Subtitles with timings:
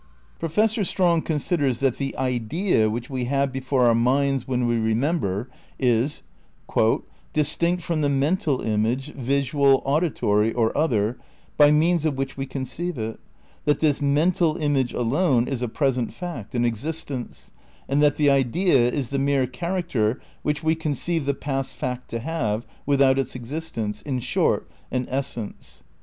[0.39, 5.47] Professor Strong considers that the "idea" which we have before our minds when we remember
[5.77, 6.23] is
[7.33, 11.19] "distinct from the mental image, visual, auditory or other,
[11.55, 13.19] by means of which we conceive it;
[13.65, 17.51] that this mental image alone is a present fact, an existence,
[17.87, 22.17] and that the idea is the mere character which we conceive the past fact to
[22.19, 25.83] have, without its existence— in short, an essence."